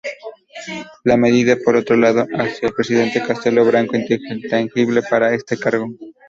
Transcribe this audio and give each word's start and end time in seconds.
La 1.03 1.15
medida, 1.15 1.57
por 1.63 1.75
otro 1.75 1.95
lado, 1.95 2.25
hacía 2.35 2.69
al 2.69 2.73
presidente 2.73 3.21
Castelo 3.21 3.63
Branco 3.65 3.95
inelegible 3.97 5.03
para 5.07 5.35
este 5.35 5.59
cargo. 5.59 5.89